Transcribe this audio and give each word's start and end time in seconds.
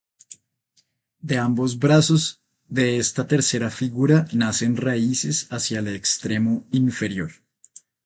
De 1.19 1.37
ambos 1.37 1.77
brazos 1.77 2.41
de 2.69 2.97
esta 2.97 3.27
tercera 3.27 3.69
figura 3.69 4.25
nacen 4.33 4.75
raíces 4.75 5.45
hacia 5.51 5.77
el 5.77 5.89
extremo 5.89 6.65
inferior. 6.71 7.29